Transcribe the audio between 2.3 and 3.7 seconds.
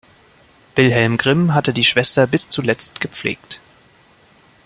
zuletzt gepflegt.